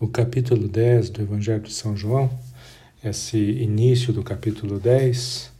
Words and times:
o 0.00 0.08
capítulo 0.08 0.66
10 0.66 1.10
do 1.10 1.20
Evangelho 1.20 1.64
de 1.64 1.74
São 1.74 1.94
João, 1.94 2.30
esse 3.04 3.36
início 3.36 4.14
do 4.14 4.22
capítulo 4.22 4.80
10, 4.80 5.52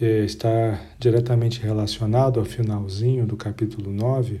eh, 0.00 0.24
está 0.24 0.80
diretamente 0.96 1.60
relacionado 1.60 2.38
ao 2.38 2.46
finalzinho 2.46 3.26
do 3.26 3.36
capítulo 3.36 3.92
9, 3.92 4.40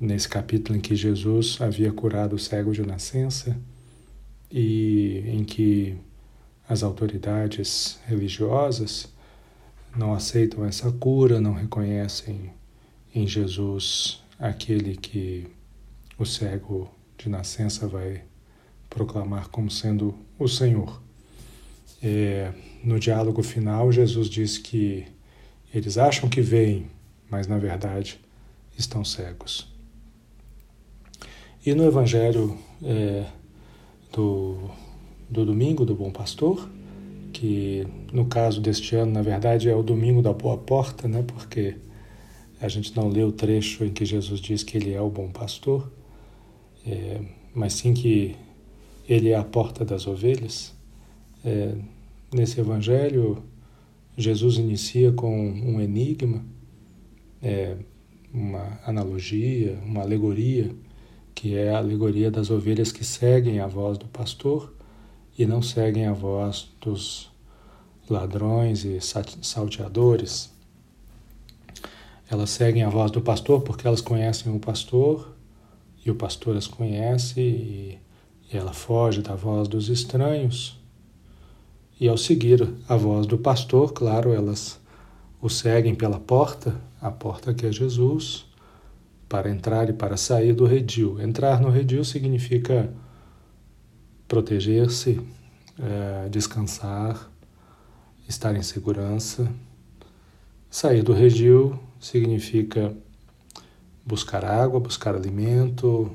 nesse 0.00 0.28
capítulo 0.28 0.76
em 0.76 0.80
que 0.80 0.96
Jesus 0.96 1.58
havia 1.60 1.92
curado 1.92 2.34
o 2.34 2.38
cego 2.40 2.72
de 2.72 2.82
nascença 2.82 3.56
e 4.50 5.22
em 5.24 5.44
que 5.44 5.96
as 6.68 6.82
autoridades 6.82 8.00
religiosas 8.04 9.08
não 9.96 10.12
aceitam 10.12 10.64
essa 10.64 10.90
cura, 10.90 11.40
não 11.40 11.52
reconhecem 11.52 12.50
em 13.14 13.28
Jesus 13.28 14.24
aquele 14.40 14.96
que 14.96 15.46
o 16.18 16.26
cego 16.26 16.95
de 17.18 17.28
nascença 17.28 17.86
vai 17.86 18.22
proclamar 18.88 19.48
como 19.48 19.70
sendo 19.70 20.14
o 20.38 20.48
Senhor. 20.48 21.00
É, 22.02 22.52
no 22.84 23.00
diálogo 23.00 23.42
final, 23.42 23.90
Jesus 23.90 24.28
diz 24.28 24.58
que 24.58 25.06
eles 25.74 25.98
acham 25.98 26.28
que 26.28 26.40
veem, 26.40 26.90
mas 27.30 27.46
na 27.46 27.58
verdade 27.58 28.20
estão 28.78 29.04
cegos. 29.04 29.72
E 31.64 31.74
no 31.74 31.84
Evangelho 31.84 32.56
é, 32.82 33.24
do, 34.12 34.70
do 35.28 35.44
domingo 35.44 35.84
do 35.84 35.94
Bom 35.94 36.10
Pastor, 36.10 36.68
que 37.32 37.86
no 38.12 38.26
caso 38.26 38.60
deste 38.60 38.94
ano, 38.96 39.12
na 39.12 39.22
verdade, 39.22 39.68
é 39.68 39.74
o 39.74 39.82
domingo 39.82 40.22
da 40.22 40.32
Boa 40.32 40.56
Porta, 40.56 41.06
né? 41.06 41.22
porque 41.26 41.76
a 42.60 42.68
gente 42.68 42.96
não 42.96 43.08
lê 43.08 43.22
o 43.22 43.32
trecho 43.32 43.84
em 43.84 43.90
que 43.90 44.04
Jesus 44.04 44.40
diz 44.40 44.62
que 44.62 44.76
ele 44.78 44.94
é 44.94 45.00
o 45.00 45.10
bom 45.10 45.28
pastor, 45.28 45.90
é, 46.86 47.20
mas 47.54 47.72
sim 47.72 47.92
que 47.92 48.36
ele 49.08 49.30
é 49.30 49.36
a 49.36 49.44
porta 49.44 49.84
das 49.84 50.06
ovelhas. 50.06 50.74
É, 51.44 51.74
nesse 52.32 52.60
evangelho, 52.60 53.42
Jesus 54.16 54.56
inicia 54.56 55.12
com 55.12 55.36
um 55.36 55.80
enigma, 55.80 56.44
é, 57.42 57.76
uma 58.32 58.80
analogia, 58.84 59.78
uma 59.84 60.02
alegoria, 60.02 60.70
que 61.34 61.54
é 61.54 61.70
a 61.70 61.78
alegoria 61.78 62.30
das 62.30 62.50
ovelhas 62.50 62.92
que 62.92 63.04
seguem 63.04 63.60
a 63.60 63.66
voz 63.66 63.98
do 63.98 64.06
pastor 64.06 64.72
e 65.38 65.44
não 65.44 65.60
seguem 65.60 66.06
a 66.06 66.12
voz 66.12 66.70
dos 66.80 67.30
ladrões 68.08 68.84
e 68.84 68.98
salteadores. 69.00 70.50
Elas 72.28 72.50
seguem 72.50 72.82
a 72.82 72.88
voz 72.88 73.10
do 73.10 73.20
pastor 73.20 73.60
porque 73.60 73.86
elas 73.86 74.00
conhecem 74.00 74.54
o 74.54 74.58
pastor 74.58 75.35
e 76.06 76.10
o 76.10 76.14
pastor 76.14 76.56
as 76.56 76.68
conhece 76.68 77.40
e, 77.40 77.98
ela 78.52 78.72
foge 78.72 79.20
da 79.22 79.34
voz 79.34 79.66
dos 79.66 79.88
estranhos. 79.88 80.80
E 81.98 82.08
ao 82.08 82.16
seguir 82.16 82.72
a 82.88 82.96
voz 82.96 83.26
do 83.26 83.36
pastor, 83.36 83.92
claro, 83.92 84.32
elas 84.32 84.80
o 85.42 85.48
seguem 85.48 85.96
pela 85.96 86.20
porta, 86.20 86.80
a 87.00 87.10
porta 87.10 87.52
que 87.52 87.66
é 87.66 87.72
Jesus, 87.72 88.46
para 89.28 89.50
entrar 89.50 89.90
e 89.90 89.92
para 89.92 90.16
sair 90.16 90.52
do 90.52 90.64
redil. 90.64 91.20
Entrar 91.20 91.60
no 91.60 91.70
redil 91.70 92.04
significa 92.04 92.88
proteger-se, 94.28 95.20
é, 95.78 96.28
descansar, 96.28 97.28
estar 98.28 98.54
em 98.54 98.62
segurança. 98.62 99.52
Sair 100.70 101.02
do 101.02 101.12
redil 101.12 101.76
significa 101.98 102.94
buscar 104.06 104.44
água, 104.44 104.78
buscar 104.78 105.16
alimento, 105.16 106.14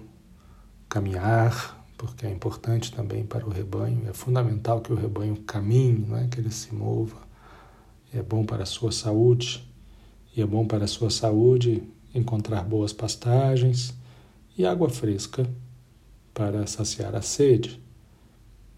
caminhar, 0.87 1.85
porque 1.97 2.25
é 2.25 2.31
importante 2.31 2.91
também 2.91 3.25
para 3.25 3.45
o 3.45 3.49
rebanho, 3.49 4.07
é 4.09 4.13
fundamental 4.13 4.79
que 4.79 4.93
o 4.93 4.95
rebanho 4.95 5.35
caminhe, 5.41 6.05
não 6.07 6.17
é 6.17 6.27
que 6.27 6.39
ele 6.39 6.51
se 6.51 6.73
mova. 6.73 7.17
É 8.13 8.23
bom 8.23 8.45
para 8.45 8.63
a 8.63 8.65
sua 8.65 8.91
saúde, 8.91 9.69
e 10.35 10.41
é 10.41 10.45
bom 10.45 10.65
para 10.65 10.85
a 10.85 10.87
sua 10.87 11.09
saúde 11.09 11.83
encontrar 12.15 12.63
boas 12.63 12.93
pastagens 12.93 13.93
e 14.57 14.65
água 14.65 14.89
fresca 14.89 15.47
para 16.33 16.65
saciar 16.65 17.13
a 17.15 17.21
sede. 17.21 17.81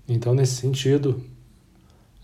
Então, 0.08 0.34
nesse 0.34 0.56
sentido, 0.56 1.24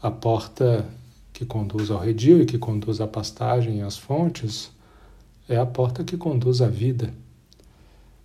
a 0.02 0.10
porta 0.10 0.86
que 1.32 1.46
conduz 1.46 1.90
ao 1.92 2.00
redil 2.00 2.42
e 2.42 2.46
que 2.46 2.58
conduz 2.58 3.00
à 3.00 3.08
pastagem 3.08 3.78
e 3.78 3.82
às 3.82 3.98
fontes 3.98 4.72
é 5.50 5.58
a 5.58 5.66
porta 5.66 6.04
que 6.04 6.16
conduz 6.16 6.62
à 6.62 6.68
vida. 6.70 7.12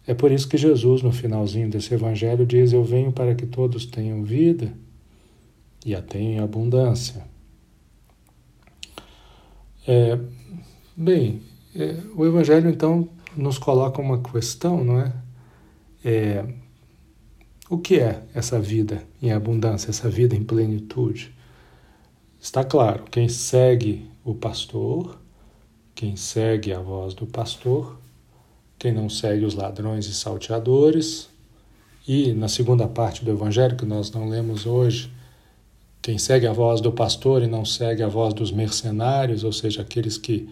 É 0.07 0.13
por 0.13 0.31
isso 0.31 0.47
que 0.47 0.59
Jesus, 0.59 1.03
no 1.03 1.11
finalzinho 1.11 1.71
desse 1.71 1.95
evangelho, 1.95 2.45
diz: 2.45 2.73
Eu 2.73 2.85
venho 2.85 3.11
para 3.11 3.35
que 3.35 3.47
todos 3.47 3.87
tenham 3.87 4.23
vida 4.23 4.73
e 5.85 5.95
a 5.95 6.03
tenham 6.03 6.33
em 6.33 6.39
abundância. 6.39 7.25
É, 9.89 10.19
bem, 10.95 11.41
é, 11.75 11.97
o 12.15 12.27
evangelho 12.27 12.69
então 12.69 13.09
nos 13.35 13.59
coloca 13.59 14.01
uma 14.01 14.21
questão, 14.21 14.85
não 14.85 15.01
é? 15.01 15.13
é? 16.05 16.45
O 17.71 17.79
que 17.79 17.99
é 17.99 18.23
essa 18.35 18.61
vida 18.61 19.03
em 19.23 19.33
abundância, 19.33 19.89
essa 19.89 20.11
vida 20.11 20.37
em 20.37 20.45
plenitude? 20.45 21.35
Está 22.39 22.63
claro, 22.63 23.05
quem 23.11 23.27
segue 23.27 24.07
o 24.23 24.35
pastor 24.35 25.19
quem 26.05 26.17
segue 26.17 26.71
a 26.71 26.81
voz 26.81 27.15
do 27.15 27.27
pastor, 27.27 27.97
quem 28.79 28.93
não 28.93 29.09
segue 29.09 29.43
os 29.43 29.55
ladrões 29.55 30.05
e 30.05 30.13
salteadores, 30.13 31.31
e 32.07 32.35
na 32.35 32.47
segunda 32.47 32.87
parte 32.87 33.25
do 33.25 33.31
Evangelho, 33.31 33.75
que 33.75 33.87
nós 33.87 34.11
não 34.11 34.29
lemos 34.29 34.67
hoje, 34.67 35.11
quem 36.03 36.19
segue 36.19 36.47
a 36.47 36.53
voz 36.53 36.83
do 36.83 36.93
pastor 36.93 37.43
e 37.43 37.47
não 37.47 37.65
segue 37.65 38.03
a 38.03 38.07
voz 38.07 38.35
dos 38.35 38.53
mercenários, 38.53 39.45
ou 39.45 39.51
seja, 39.51 39.81
aqueles 39.81 40.19
que 40.19 40.47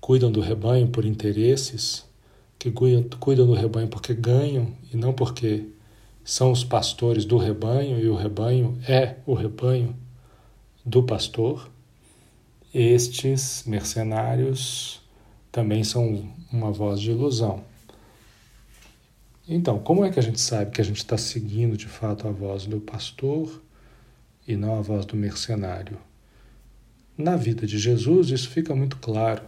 cuidam 0.00 0.30
do 0.30 0.40
rebanho 0.40 0.86
por 0.86 1.04
interesses, 1.04 2.04
que 2.56 2.70
cuidam 2.70 3.44
do 3.44 3.54
rebanho 3.54 3.88
porque 3.88 4.14
ganham 4.14 4.72
e 4.94 4.96
não 4.96 5.12
porque 5.12 5.66
são 6.22 6.52
os 6.52 6.62
pastores 6.62 7.24
do 7.24 7.38
rebanho 7.38 7.98
e 7.98 8.08
o 8.08 8.14
rebanho 8.14 8.78
é 8.86 9.16
o 9.26 9.34
rebanho 9.34 9.96
do 10.84 11.02
pastor. 11.02 11.74
Estes 12.78 13.64
mercenários 13.66 15.00
também 15.50 15.82
são 15.82 16.28
uma 16.52 16.70
voz 16.70 17.00
de 17.00 17.10
ilusão. 17.10 17.64
Então, 19.48 19.78
como 19.78 20.04
é 20.04 20.10
que 20.10 20.18
a 20.18 20.22
gente 20.22 20.38
sabe 20.38 20.72
que 20.72 20.82
a 20.82 20.84
gente 20.84 20.98
está 20.98 21.16
seguindo 21.16 21.74
de 21.74 21.86
fato 21.86 22.28
a 22.28 22.30
voz 22.30 22.66
do 22.66 22.78
pastor 22.78 23.62
e 24.46 24.56
não 24.56 24.78
a 24.78 24.82
voz 24.82 25.06
do 25.06 25.16
mercenário? 25.16 25.96
Na 27.16 27.34
vida 27.34 27.66
de 27.66 27.78
Jesus, 27.78 28.28
isso 28.28 28.50
fica 28.50 28.74
muito 28.74 28.98
claro. 28.98 29.42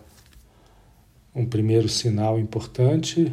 Um 1.35 1.45
primeiro 1.45 1.87
sinal 1.87 2.41
importante 2.41 3.31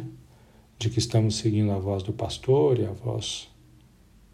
de 0.78 0.90
que 0.90 0.98
estamos 0.98 1.36
seguindo 1.36 1.72
a 1.72 1.78
voz 1.78 2.02
do 2.02 2.12
pastor 2.12 2.78
e 2.78 2.84
a 2.84 2.92
voz 2.92 3.48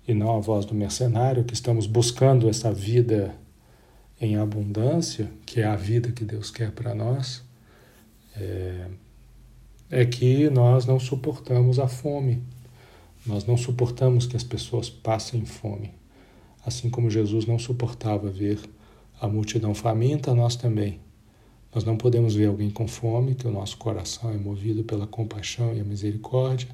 e 0.08 0.12
não 0.12 0.36
a 0.36 0.40
voz 0.40 0.64
do 0.64 0.74
mercenário, 0.74 1.44
que 1.44 1.54
estamos 1.54 1.86
buscando 1.86 2.48
essa 2.48 2.72
vida 2.72 3.40
em 4.22 4.36
abundância, 4.36 5.28
que 5.44 5.60
é 5.60 5.64
a 5.64 5.74
vida 5.74 6.12
que 6.12 6.24
Deus 6.24 6.48
quer 6.48 6.70
para 6.70 6.94
nós, 6.94 7.42
é, 8.36 8.86
é 9.90 10.06
que 10.06 10.48
nós 10.48 10.86
não 10.86 11.00
suportamos 11.00 11.80
a 11.80 11.88
fome. 11.88 12.40
Nós 13.26 13.44
não 13.44 13.56
suportamos 13.56 14.24
que 14.24 14.36
as 14.36 14.44
pessoas 14.44 14.88
passem 14.88 15.44
fome. 15.44 15.92
Assim 16.64 16.88
como 16.88 17.10
Jesus 17.10 17.46
não 17.46 17.58
suportava 17.58 18.30
ver 18.30 18.60
a 19.20 19.26
multidão 19.26 19.74
faminta, 19.74 20.32
nós 20.32 20.54
também. 20.54 21.00
Nós 21.74 21.84
não 21.84 21.96
podemos 21.96 22.36
ver 22.36 22.46
alguém 22.46 22.70
com 22.70 22.86
fome, 22.86 23.34
que 23.34 23.48
o 23.48 23.50
nosso 23.50 23.76
coração 23.76 24.30
é 24.30 24.36
movido 24.36 24.84
pela 24.84 25.06
compaixão 25.06 25.74
e 25.74 25.80
a 25.80 25.84
misericórdia, 25.84 26.68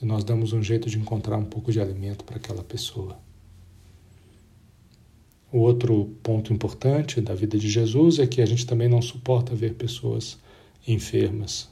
e 0.00 0.06
nós 0.06 0.24
damos 0.24 0.54
um 0.54 0.62
jeito 0.62 0.88
de 0.88 0.98
encontrar 0.98 1.36
um 1.36 1.44
pouco 1.44 1.70
de 1.70 1.80
alimento 1.80 2.24
para 2.24 2.36
aquela 2.36 2.62
pessoa. 2.62 3.27
O 5.50 5.60
outro 5.60 6.14
ponto 6.22 6.52
importante 6.52 7.20
da 7.20 7.34
vida 7.34 7.58
de 7.58 7.68
Jesus 7.68 8.18
é 8.18 8.26
que 8.26 8.42
a 8.42 8.46
gente 8.46 8.66
também 8.66 8.88
não 8.88 9.00
suporta 9.00 9.54
ver 9.54 9.74
pessoas 9.74 10.38
enfermas. 10.86 11.70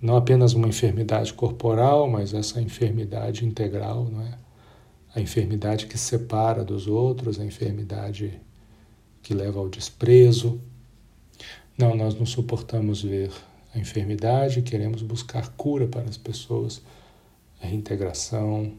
Não 0.00 0.16
apenas 0.16 0.54
uma 0.54 0.66
enfermidade 0.66 1.34
corporal, 1.34 2.08
mas 2.08 2.32
essa 2.32 2.60
enfermidade 2.60 3.44
integral, 3.44 4.08
não 4.10 4.22
é? 4.22 4.38
A 5.14 5.20
enfermidade 5.20 5.86
que 5.86 5.98
separa 5.98 6.64
dos 6.64 6.86
outros, 6.86 7.38
a 7.38 7.44
enfermidade 7.44 8.40
que 9.22 9.34
leva 9.34 9.58
ao 9.58 9.68
desprezo. 9.68 10.58
Não, 11.76 11.94
nós 11.94 12.14
não 12.14 12.24
suportamos 12.24 13.02
ver 13.02 13.30
a 13.74 13.78
enfermidade, 13.78 14.62
queremos 14.62 15.02
buscar 15.02 15.48
cura 15.50 15.86
para 15.86 16.08
as 16.08 16.16
pessoas, 16.16 16.80
a 17.62 17.66
reintegração, 17.66 18.72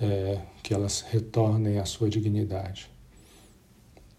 é, 0.00 0.40
que 0.62 0.72
elas 0.72 1.00
retornem 1.00 1.78
à 1.78 1.84
sua 1.84 2.08
dignidade. 2.08 2.90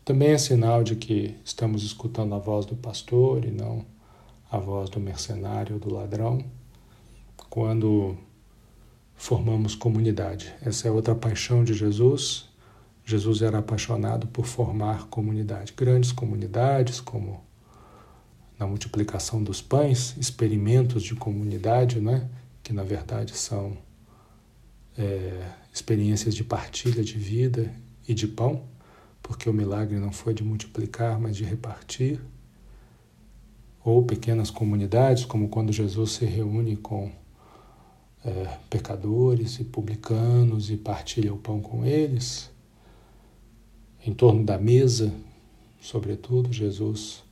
Também 0.04 0.30
é 0.30 0.38
sinal 0.38 0.84
de 0.84 0.96
que 0.96 1.36
estamos 1.46 1.84
escutando 1.84 2.34
a 2.34 2.40
voz 2.40 2.66
do 2.66 2.76
pastor 2.76 3.46
e 3.46 3.52
não 3.52 3.86
a 4.52 4.58
voz 4.58 4.90
do 4.90 5.00
mercenário 5.00 5.76
ou 5.76 5.80
do 5.80 5.94
ladrão, 5.94 6.44
quando 7.50 8.18
formamos 9.16 9.76
comunidade. 9.76 10.54
Essa 10.62 10.88
é 10.88 10.92
outra 10.92 11.14
paixão 11.14 11.64
de 11.64 11.74
Jesus. 11.74 12.50
Jesus 13.06 13.42
era 13.42 13.60
apaixonado 13.60 14.28
por 14.28 14.46
formar 14.46 15.08
comunidade, 15.08 15.74
grandes 15.76 16.12
comunidades, 16.12 17.00
como 17.00 17.44
na 18.58 18.66
multiplicação 18.66 19.44
dos 19.44 19.62
pães, 19.62 20.16
experimentos 20.18 21.04
de 21.04 21.16
comunidade, 21.16 22.00
né? 22.00 22.30
que 22.64 22.74
na 22.74 22.84
verdade 22.84 23.36
são 23.36 23.78
é, 25.00 25.52
experiências 25.74 26.36
de 26.36 26.44
partilha 26.44 27.04
de 27.04 27.18
vida 27.18 27.74
e 28.08 28.14
de 28.14 28.28
pão, 28.28 28.64
porque 29.24 29.50
o 29.50 29.54
milagre 29.54 29.98
não 29.98 30.12
foi 30.12 30.34
de 30.34 30.44
multiplicar, 30.44 31.18
mas 31.20 31.38
de 31.38 31.46
repartir. 31.46 32.20
Ou 33.84 34.04
pequenas 34.04 34.52
comunidades, 34.52 35.24
como 35.24 35.48
quando 35.48 35.72
Jesus 35.72 36.12
se 36.12 36.26
reúne 36.26 36.76
com 36.76 37.10
é, 38.26 38.58
pecadores 38.70 39.60
e 39.60 39.64
publicanos 39.64 40.70
e 40.70 40.76
partilha 40.76 41.34
o 41.34 41.38
pão 41.38 41.62
com 41.62 41.86
eles. 41.86 42.52
Em 44.06 44.14
torno 44.14 44.44
da 44.44 44.58
mesa, 44.58 45.14
sobretudo, 45.80 46.52
Jesus 46.52 47.24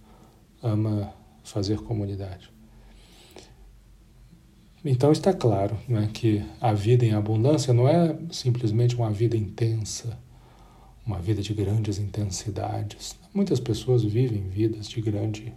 ama 0.64 1.14
fazer 1.44 1.80
comunidade. 1.80 2.57
Então 4.90 5.12
está 5.12 5.34
claro 5.34 5.78
né, 5.86 6.10
que 6.14 6.42
a 6.62 6.72
vida 6.72 7.04
em 7.04 7.12
abundância 7.12 7.74
não 7.74 7.90
é 7.90 8.18
simplesmente 8.32 8.96
uma 8.96 9.12
vida 9.12 9.36
intensa, 9.36 10.18
uma 11.06 11.20
vida 11.20 11.42
de 11.42 11.54
grandes 11.54 12.00
intensidades. 12.00 13.14
Muitas 13.34 13.60
pessoas 13.60 14.02
vivem 14.02 14.48
vidas 14.48 14.88
de 14.88 15.02
grande, 15.02 15.54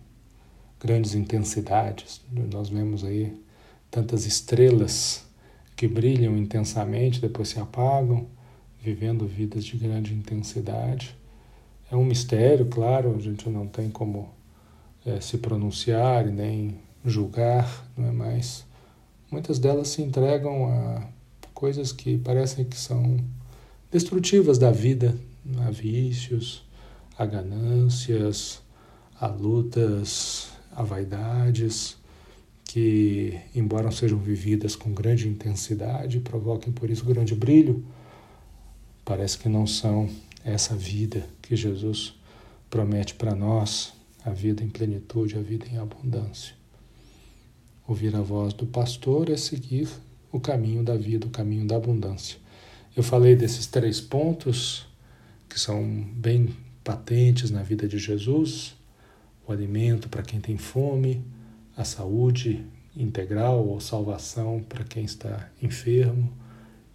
grandes 0.81 1.15
intensidades. 1.15 2.21
Nós 2.53 2.71
vemos 2.71 3.05
aí 3.05 3.33
tantas 3.89 4.27
estrelas 4.27 5.25
que 5.77 5.87
brilham 5.87 6.37
intensamente, 6.37 7.21
depois 7.21 7.51
se 7.51 7.61
apagam, 7.61 8.27
vivendo 8.83 9.29
vidas 9.29 9.65
de 9.65 9.77
grande 9.77 10.13
intensidade. 10.13 11.17
É 11.89 11.95
um 11.95 12.05
mistério, 12.05 12.67
claro, 12.67 13.15
a 13.15 13.21
gente 13.21 13.49
não 13.49 13.69
tem 13.69 13.91
como 13.91 14.29
é, 15.07 15.21
se 15.21 15.39
pronunciar 15.39 16.27
e 16.27 16.33
nem 16.33 16.81
julgar, 17.05 17.89
não 17.97 18.09
é 18.09 18.13
mais. 18.13 18.69
Muitas 19.31 19.59
delas 19.59 19.89
se 19.89 20.03
entregam 20.03 20.67
a 20.67 21.07
coisas 21.55 21.93
que 21.93 22.19
parecem 22.19 22.65
que 22.65 22.77
são 22.77 23.19
destrutivas 23.91 24.59
da 24.59 24.71
vida, 24.71 25.17
a 25.67 25.71
vícios, 25.71 26.65
a 27.17 27.25
ganâncias, 27.25 28.61
a 29.21 29.27
lutas, 29.29 30.49
a 30.75 30.83
vaidades 30.83 31.97
que, 32.65 33.39
embora 33.55 33.91
sejam 33.91 34.19
vividas 34.19 34.75
com 34.75 34.93
grande 34.93 35.29
intensidade, 35.29 36.21
provoquem 36.21 36.73
por 36.73 36.89
isso 36.89 37.05
grande 37.05 37.35
brilho, 37.35 37.85
parece 39.05 39.39
que 39.39 39.49
não 39.49 39.67
são 39.67 40.09
essa 40.45 40.75
vida 40.75 41.27
que 41.43 41.55
Jesus 41.55 42.15
promete 42.69 43.15
para 43.15 43.35
nós, 43.35 43.93
a 44.25 44.31
vida 44.31 44.63
em 44.63 44.69
plenitude, 44.69 45.37
a 45.37 45.43
vida 45.43 45.67
em 45.67 45.79
abundância. 45.79 46.60
Ouvir 47.91 48.15
a 48.15 48.21
voz 48.21 48.53
do 48.53 48.67
pastor 48.67 49.31
é 49.31 49.37
seguir 49.37 49.89
o 50.31 50.39
caminho 50.39 50.85
da 50.85 50.97
vida, 50.97 51.27
o 51.27 51.31
caminho 51.31 51.67
da 51.67 51.75
abundância. 51.75 52.39
Eu 52.97 53.03
falei 53.03 53.35
desses 53.35 53.67
três 53.67 54.01
pontos 54.01 54.87
que 55.49 55.59
são 55.59 55.85
bem 56.15 56.55
patentes 56.85 57.51
na 57.51 57.65
vida 57.65 57.89
de 57.89 57.99
Jesus: 57.99 58.77
o 59.45 59.51
alimento 59.51 60.09
para 60.09 60.23
quem 60.23 60.41
tem 60.41 60.57
fome, 60.57 61.21
a 61.77 61.83
saúde 61.83 62.65
integral 62.97 63.67
ou 63.67 63.81
salvação 63.81 64.65
para 64.69 64.85
quem 64.85 65.03
está 65.03 65.51
enfermo 65.61 66.33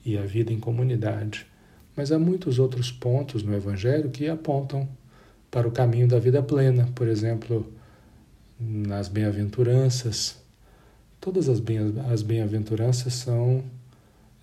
e 0.05 0.17
a 0.17 0.21
vida 0.21 0.53
em 0.53 0.61
comunidade. 0.61 1.45
Mas 1.93 2.09
há 2.09 2.17
muitos 2.17 2.57
outros 2.57 2.89
pontos 2.89 3.43
no 3.43 3.53
Evangelho 3.53 4.11
que 4.11 4.29
apontam 4.29 4.87
para 5.51 5.67
o 5.67 5.71
caminho 5.71 6.07
da 6.07 6.19
vida 6.19 6.41
plena, 6.41 6.89
por 6.95 7.09
exemplo, 7.09 7.69
nas 8.57 9.09
bem-aventuranças. 9.09 10.44
Todas 11.25 11.49
as 11.49 12.21
bem-aventuranças 12.21 13.15
são 13.15 13.63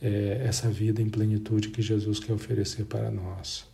é, 0.00 0.43
essa 0.44 0.69
vida 0.69 1.00
em 1.00 1.08
plenitude 1.08 1.69
que 1.69 1.81
Jesus 1.81 2.19
quer 2.19 2.32
oferecer 2.32 2.87
para 2.87 3.08
nós. 3.08 3.64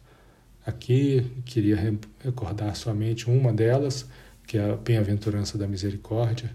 Aqui 0.66 1.24
queria 1.46 1.74
recordar 2.22 2.76
somente 2.76 3.30
uma 3.30 3.50
delas, 3.50 4.06
que 4.46 4.58
é 4.58 4.72
a 4.72 4.76
bem-aventurança 4.76 5.56
da 5.56 5.66
misericórdia. 5.66 6.54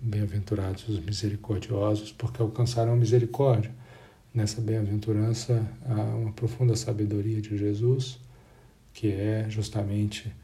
Bem-aventurados 0.00 0.88
os 0.88 0.98
misericordiosos, 0.98 2.10
porque 2.10 2.42
alcançaram 2.42 2.92
a 2.92 2.96
misericórdia. 2.96 3.70
Nessa 4.34 4.60
bem-aventurança 4.60 5.64
há 5.88 6.16
uma 6.16 6.32
profunda 6.32 6.74
sabedoria 6.74 7.40
de 7.40 7.56
Jesus, 7.56 8.18
que 8.92 9.12
é 9.12 9.46
justamente 9.48 10.34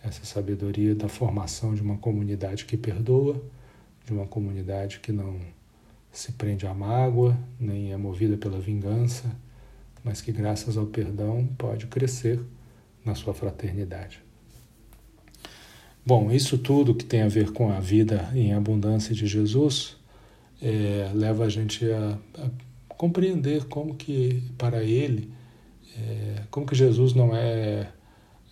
essa 0.00 0.24
sabedoria 0.24 0.94
da 0.94 1.08
formação 1.08 1.74
de 1.74 1.82
uma 1.82 1.96
comunidade 1.96 2.64
que 2.66 2.76
perdoa, 2.76 3.42
de 4.04 4.12
uma 4.12 4.26
comunidade 4.26 5.00
que 5.00 5.12
não 5.12 5.40
se 6.10 6.32
prende 6.32 6.66
à 6.66 6.74
mágoa, 6.74 7.36
nem 7.58 7.92
é 7.92 7.96
movida 7.96 8.36
pela 8.36 8.60
vingança, 8.60 9.34
mas 10.04 10.20
que, 10.20 10.32
graças 10.32 10.76
ao 10.76 10.86
perdão, 10.86 11.46
pode 11.56 11.86
crescer 11.86 12.40
na 13.04 13.14
sua 13.14 13.32
fraternidade. 13.32 14.22
Bom, 16.04 16.30
isso 16.32 16.58
tudo 16.58 16.94
que 16.94 17.04
tem 17.04 17.22
a 17.22 17.28
ver 17.28 17.52
com 17.52 17.70
a 17.70 17.78
vida 17.78 18.28
em 18.34 18.52
abundância 18.52 19.14
de 19.14 19.26
Jesus 19.26 19.96
é, 20.60 21.10
leva 21.14 21.44
a 21.44 21.48
gente 21.48 21.84
a, 21.90 22.18
a, 22.38 22.50
compreender 22.88 23.64
como 23.64 23.94
que 23.94 24.42
para 24.58 24.82
ele, 24.82 25.30
é, 25.96 26.42
como 26.50 26.66
que 26.66 26.74
Jesus 26.74 27.14
não 27.14 27.34
é, 27.34 27.88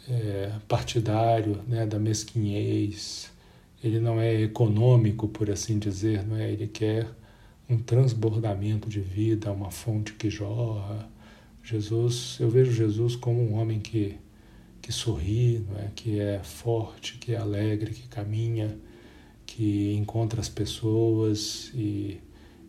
é 0.08 0.52
partidário 0.68 1.60
né, 1.66 1.86
da 1.86 1.98
mesquinhez, 1.98 3.30
ele 3.82 4.00
não 4.00 4.20
é 4.20 4.42
econômico, 4.42 5.28
por 5.28 5.50
assim 5.50 5.78
dizer, 5.78 6.26
não 6.26 6.36
é? 6.36 6.50
Ele 6.50 6.66
quer 6.66 7.06
um 7.68 7.78
transbordamento 7.78 8.88
de 8.88 9.00
vida, 9.00 9.52
uma 9.52 9.70
fonte 9.70 10.12
que 10.14 10.28
jorra. 10.28 11.08
Jesus, 11.62 12.38
eu 12.40 12.50
vejo 12.50 12.72
Jesus 12.72 13.16
como 13.16 13.40
um 13.40 13.54
homem 13.54 13.80
que 13.80 14.18
que 14.80 14.92
sorri, 14.92 15.64
não 15.68 15.78
é? 15.78 15.90
que 15.94 16.18
é 16.18 16.40
forte, 16.42 17.18
que 17.18 17.32
é 17.32 17.36
alegre, 17.36 17.92
que 17.92 18.08
caminha, 18.08 18.76
que 19.46 19.94
encontra 19.94 20.40
as 20.40 20.48
pessoas 20.48 21.70
e, 21.74 22.18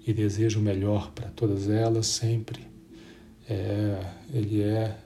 e 0.05 0.13
deseja 0.13 0.59
o 0.59 0.61
melhor 0.61 1.11
para 1.11 1.29
todas 1.29 1.69
elas 1.69 2.07
sempre. 2.07 2.67
É, 3.49 3.99
ele 4.33 4.61
é, 4.61 4.97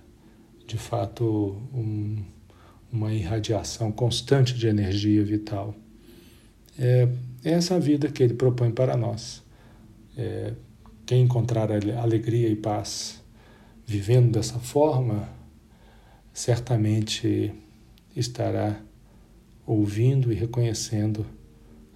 de 0.66 0.78
fato, 0.78 1.62
um, 1.74 2.24
uma 2.92 3.14
irradiação 3.14 3.92
constante 3.92 4.54
de 4.54 4.68
energia 4.68 5.24
vital. 5.24 5.76
É, 6.78 7.08
é 7.44 7.52
essa 7.52 7.80
vida 7.80 8.10
que 8.10 8.24
ele 8.24 8.34
propõe 8.34 8.72
para 8.72 8.98
nós. 8.98 9.44
É, 10.18 10.54
quem 11.06 11.24
encontrar 11.24 11.70
alegria 11.72 12.50
e 12.50 12.56
paz 12.56 13.24
vivendo 13.86 14.32
dessa 14.32 14.60
forma, 14.60 15.30
certamente 16.34 17.54
estará 18.16 18.82
ouvindo 19.66 20.32
e 20.32 20.36
reconhecendo 20.36 21.26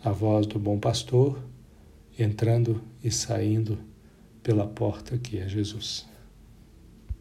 a 0.03 0.11
voz 0.11 0.45
do 0.45 0.59
bom 0.59 0.79
pastor, 0.79 1.43
entrando 2.17 2.81
e 3.03 3.09
saindo 3.09 3.79
pela 4.43 4.67
porta 4.67 5.17
que 5.17 5.39
é 5.39 5.47
Jesus. 5.47 6.08